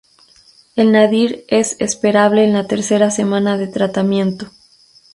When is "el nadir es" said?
0.75-1.75